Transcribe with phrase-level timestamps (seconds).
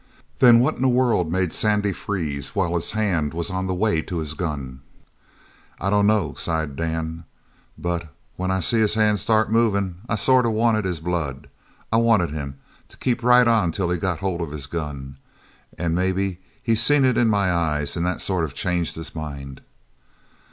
[0.39, 4.01] "Then what in the world made Sandy freeze while his hand was on the way
[4.01, 4.81] to his gun?"
[5.79, 7.25] "I dunno," sighed Dan,
[7.77, 11.49] "but when I see his hand start movin' I sort of wanted his blood
[11.93, 15.17] I wanted him to keep right on till he got hold of his gun
[15.77, 19.61] and maybe he seen it in my eyes an' that sort of changed his mind."